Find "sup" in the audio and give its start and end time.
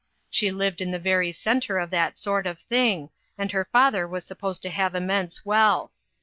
4.25-4.39